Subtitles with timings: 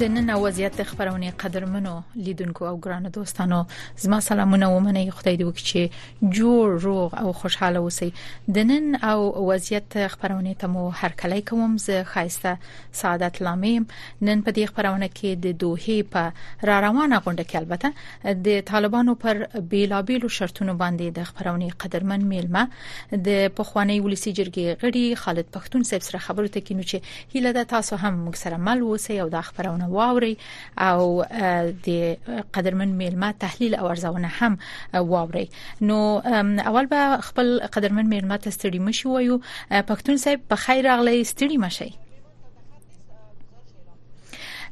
[0.00, 1.92] د نن وضعیت خبرونه قدرمنو
[2.24, 3.58] لیدونکو او ګرانو دوستانو
[4.00, 8.08] زما سلامونه ومنه خدای دې وکړي چې جوړ روغ او خوشحاله اوسئ
[8.56, 12.52] د نن او وضعیت خبرونه ته مو هر کله کوم زه خایسته
[13.00, 18.34] سعادت لامیم نن په دې خبرونه کې د دوه په را روانه غونډه کې البته
[18.50, 19.42] د طالبانو پر
[19.72, 26.24] بیلابیلو شرطونو باندې د خبرونه قدرمن میلمه د پخوانی ولسی جرګې غړي خالد پښتون سره
[26.28, 29.84] خبرو ته کینو چې هیله ده تاسو هم موږ سره مل اوسئ او د خبرونه
[29.86, 30.36] خبرونه واوري
[30.78, 31.24] او
[31.86, 32.16] د
[32.54, 34.52] قدرمن میلمه تحلیل او ارزونه هم
[35.12, 35.46] واوري
[35.88, 35.98] نو
[36.68, 39.42] اول به خپل قدرمن میلمه ته ستړي مشو وایو
[39.90, 41.90] پښتون صاحب په خیر راغلی ستړي مشي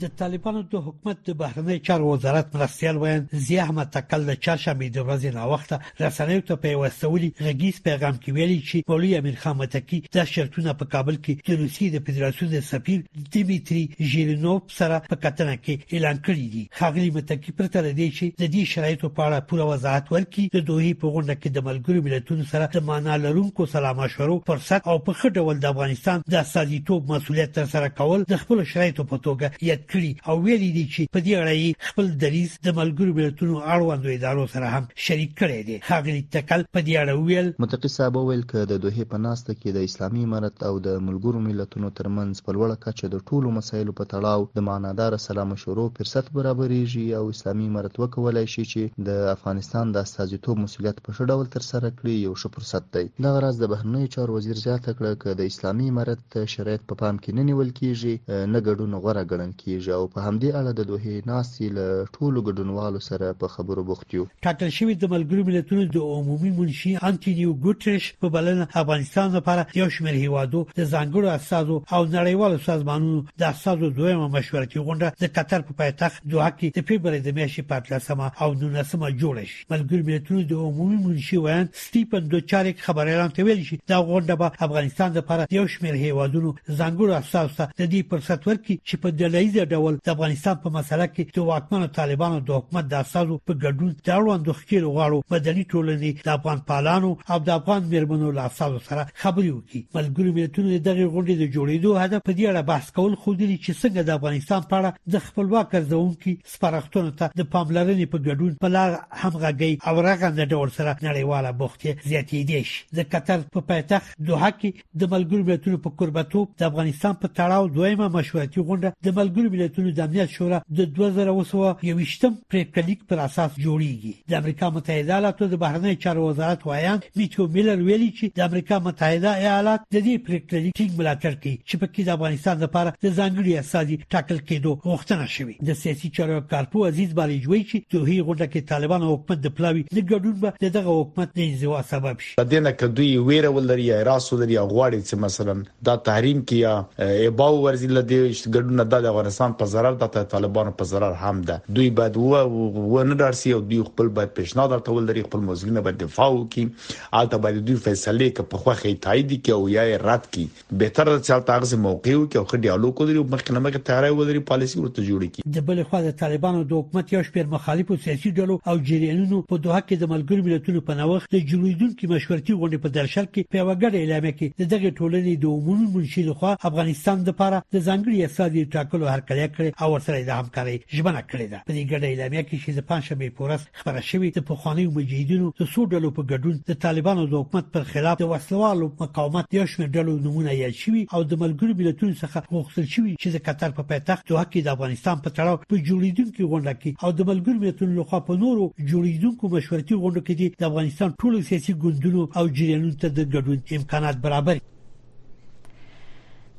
[0.02, 4.88] د طالبانو د حکومت د بهرنی چارو وزارت مرستيال وین زی احمد تکل د چړشمې
[4.96, 5.70] د ورځې نه وخت
[6.04, 10.74] رسنیو ته په وسولي غږیز پیغام کې ویلي چې پولي امیر خان متکی د شرطونه
[10.80, 13.00] په کابل کې د روسي د فدراسیون د سفیر
[13.36, 18.42] دیمیتری ژیلینوف سره په کتنه کې اعلان کړی دی خاغلی متکی پر تر دې چې
[18.42, 22.06] د دې شرایطو په اړه پوره وضاحت ورکړي د دوی په غونډه کې د ملګرو
[22.10, 26.46] ملتونو سره د معنا لرونکو سلام مشورو فرصت او په خټه ول د افغانستان د
[26.54, 30.82] سازیتوب مسولیت تر سره کول د خپل شرایطو په توګه یت کړي او ویلي دي
[30.94, 35.58] چې په دې اړه خپل دلیل د ملګرو ملتونو اړوندو ادارو سره هم شریک کړي
[35.68, 39.52] دي خاغلی تکل په دې اړه ویل متقی صاحب ویل ک د دوه په ناسته
[39.60, 43.96] کې د اسلامي امارت او د ملګرو ملتونو ترمنځ په لوړه کچه د ټولو مسایلو
[44.02, 49.28] په تړاو د معنادار سلام شروع فرصت برابرېږي او اسلامي امارت وکولای شي چې د
[49.36, 53.30] افغانستان د استازیتوب مسولیت په شډول ډول تر سره کړی یو ښه فرصت دی دا
[53.36, 57.16] غرض د بهرنیو چارو وزیر زیاته کړه چې د اسلامي امارت شرایط په پا پام
[57.24, 60.82] کې نه نیول کیږي نه ګډون غوړه ګڼل کیږي کیږي او په همدې اړه د
[60.90, 65.82] دوه ناستې له ټولو ګډونوالو سره په خبرو بوخت یو ټاکل شوی د ملګرو ملتونو
[65.96, 71.80] د عمومي منشي انټونیو ګوټریش په بلنه افغانستان لپاره یو شمېر هیوادو د ځانګړو اساسو
[71.94, 76.80] او نړیوالو سازمانونو د اساسو دویمه مشورتي غونډه د قطر په پایتخت دوحه کې د
[76.88, 81.66] فبرवरी د میاشتې په 13مه او 19مه جوړه شي ملګرو ملتونو د عمومي منشي وان
[81.84, 87.18] ستيپن دوچاریک خبر اعلان کوي چې دا غونډه به افغانستان لپاره یو شمېر هیوادونو ځانګړو
[87.22, 91.36] اساسو ته د دې فرصت ورکړي چې په دلایي ډول د افغانستان په مسله کې
[91.36, 96.10] د واکمنو طالبانو د حکومت د اساسو په ګډون د اړوند خکیر غواړو بدلی ټولنې
[96.26, 101.04] د افغان پالانو او د افغان مرمنو له اساسو سره خبري وکړي ملګری ملتونو دغه
[101.14, 104.60] غونډې د جوړېدو هدف په دې اړه بحث کول خو دي چې څنګه د افغانستان
[104.70, 108.90] په اړه د خپلواک ځوونکو سپارښتنه ته د پاملرنې په ګډون په لار
[109.22, 112.62] همغږي او رغند ډول سره نړیواله بوختي زیاتې دي
[113.00, 114.70] د قطر په پایتخت دوحه کې
[115.04, 119.90] د ملګرو ملتونو په قربتوب د افغانستان په تړاو دویمه مشورتي غونډه د ملګرو ملتونو
[119.98, 125.94] د امنیت شورا د 2021م پریکړلیک پر اساس جوړیږي د امریکا متحده ایالاتو د بهرنی
[126.04, 131.32] چارو وزارت وایي میټو میلر ویلي چې د امریکا متحده ایالات د دې پریکړلیک ملاتړ
[131.44, 135.78] کوي چې په کې د افغانستان لپاره د ځانګړي اساسي ټاکل کېدو غوښتنه شوې د
[135.84, 140.00] سیاسي چارو کارپو عزیز بالیجوی چې توهی غونډه کې طالبان او حکومت د پلاوي د
[140.00, 144.02] ګډون به دغه حکومت نه انزوا سبب شي د دې نه کدوې ویره ولري یا
[144.10, 145.54] راس ولري غواړي چې مثلا
[145.90, 146.74] دا تحریم کیا
[147.10, 151.74] ایباو ورزله دې ګډون د افغانستان افغانستان په ضرر د طالبانو په ضرر هم ده
[151.78, 155.80] دوی باید و و نه درسي او دوی خپل باید پیشنهاد درته ولري خپل موضوعونه
[155.88, 160.26] باید دفاع وکړي البته باید دوی فیصله کې په خوخه تایید کې او یا رد
[160.36, 163.86] کې به تر څه تل تاسو موقع وکړي او خدي اړو کوي مخکې نه مخکې
[163.90, 167.50] تیارای ولري پالیسی ورته جوړ کړي د بل خوا د طالبانو د حکومت یو شپیر
[167.56, 172.12] مخالفو سیاسي ډلو او جریانونو په دوه کې د ملګرو ملتونو په نوښت د جوړیدونکو
[172.14, 176.54] مشورتي غونډې په درشل کې په وګړه اعلان کړي دغه ټولنې د عمومي منشي لخوا
[176.72, 181.22] افغانستان د لپاره د ځانګړي اقتصادي ټاکلو هرکړ مطالعه کړې او ورسره د همکارۍ ژمنه
[181.30, 184.94] کړې ده په دې ګډه اعلامیه کې چې د پنځمې پورس خبره شوې د پخوانیو
[184.96, 189.44] مجاهدینو د څو ډلو په ګډون د طالبانو د حکومت پر خلاف د وسلوالو مقاومت
[189.58, 193.42] یو شمېر ډلو نمونه یاد شوي او د ملګرو ملتونو څخه غوښتل شوی چې د
[193.48, 197.20] قطر په پایتخت دوه کې د افغانستان په تړاو په جوړیدونکو غونډه کې او د
[197.30, 202.44] ملګرو ملتونو لخوا په نورو جوړیدونکو مشورتي غونډو کې د افغانستان ټولو سیاسي ګوندونو او
[202.56, 204.56] جریانونو ته د ګډون امکانات برابر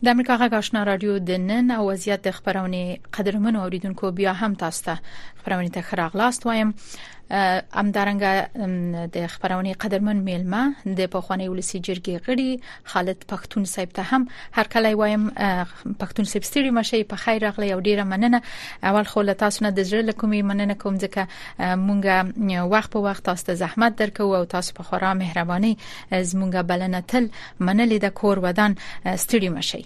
[0.04, 2.82] د امریکا غږ آشنا رادیو د نن او وضعیت خبرونه
[3.16, 4.94] قدرمن اوریدونکو بیا هم تاسو ته
[5.40, 6.70] خبرونه ته خراغ لاست وایم
[7.78, 8.22] امدارنګ
[9.16, 10.62] د خبرونې قدرمن میلمه
[11.00, 12.52] د پخوانی ولسی جرګې غړي
[12.94, 14.22] خالد پختون صاحب ته هم
[14.60, 15.24] هر کله وایم
[16.04, 18.40] پختون صاحب ستړي مشه په خیر راغلی او ډیره مننه
[18.92, 21.24] اول خو له تاسو نه د زړه لکمې مننه کوم ځکه
[21.88, 22.18] مونږه
[22.76, 25.76] وخت په وخت تاسو ته زحمت درکو او تاسو په خورا مهرباني
[26.30, 27.30] زمونږه بلنه تل
[27.60, 28.76] منلې د کور ودان
[29.24, 29.84] ستړي مشه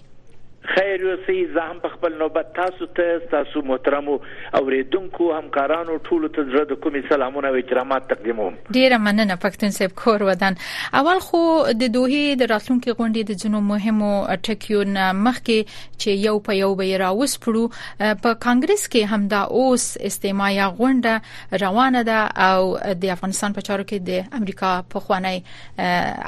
[0.62, 6.28] خیر اوسئ زه هم په خپل نوبت تاسو ته تاسو محترم او ریدونکو همکارانو ټولو
[6.34, 10.56] ته زړه د کومې سلامونه او احترامات تقدیموم ډیره مننه پښتون صاحب کور ودان
[11.00, 11.40] اول خو
[11.82, 14.10] د دوه د راتلونکو غونډې د جنو مهمو
[14.50, 19.42] ټکیو نه مخکې چې یو په یو به راوس پړو په کانګرس کې هم دا
[19.62, 22.70] اوس استماعي غونډه روانه ده او
[23.04, 25.34] د افغانستان په چارو کې د امریکا په خوانی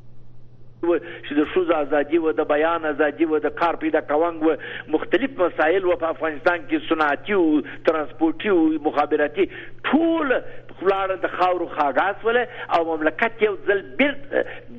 [0.88, 4.57] و چې د شوز ازادي و د بیان ازادي و د کار پیدا کونګ و
[4.97, 7.45] مختلف مسایل و په افغانستان کې صنعتي او
[7.91, 9.49] ترانسپورتي او مخابراتي
[9.91, 10.35] ټول
[10.79, 12.41] خلاره د خاورو خاګاس ول
[12.79, 13.85] او مملکت یو ځل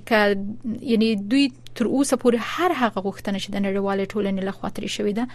[0.09, 1.45] ک یعنی دوی
[1.79, 5.25] تر اوسه پورې هر هغه غوښتنه چې د نړیوال ټولنې له خوا ترې شوې ده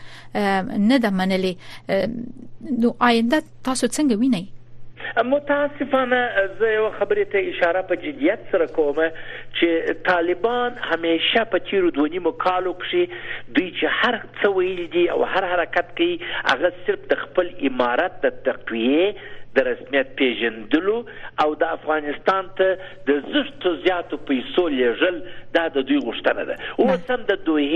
[0.88, 1.54] نه ده منلې
[2.84, 4.44] نو آینده تاسو څنګه وینئ
[5.24, 11.90] متاسفانه زه یو خبرې ته اشاره په جدیت سره کوم چې طالبان همیشه په تیرو
[11.98, 13.16] دوه نیمو کالو کې
[13.58, 18.20] دوی چې هر څه ویل دي او هر حرکت کوي هغه صرف د خپل امارت
[18.26, 20.94] د تقویې د رسمیت پیژندلو
[21.44, 22.74] او د افغانستان ته
[23.10, 25.20] د زښتو زیاتو پیسو لیږل
[25.56, 27.68] دا د دوی غوښتنه ده اوس هم د دوی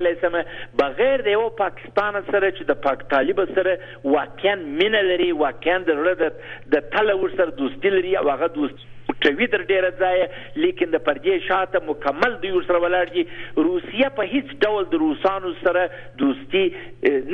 [0.05, 0.35] لسم
[0.79, 3.77] بغیر د یو پاکستان سره چې د پاک طالب سره
[4.17, 9.91] واقعا مینلري واقعا د تل ور سره دوستي لري او هغه دوستي ټوټوي در ډیره
[10.05, 10.19] ځای
[10.65, 13.25] لیکن د پردې شاته مکمل د یو سره ولاړ دي
[13.69, 15.85] روسیه په هیڅ ډول د روسانو سره
[16.25, 16.65] دوستی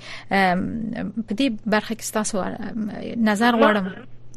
[1.26, 2.36] په دې برخه کې تاسو
[3.32, 3.86] نظر غواړم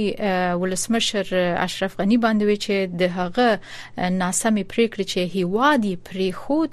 [0.64, 1.26] ولس ولسمشر
[1.64, 3.48] اشرف غنی باندې وی چې د هغه
[4.22, 6.70] ناسمه پریکړه چې هیوادي پری خود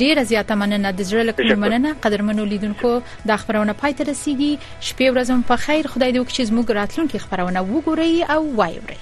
[0.00, 2.90] ډیره زیاته مننه د زړه له مننه قدرمنو لیدونکو
[3.30, 4.52] د خبرونه پای ته رسیدي
[4.88, 9.00] شپې ورځم په خیر خدای دې وکړي چې موږ راتلونکي خبرونه وګورئ او وایورئ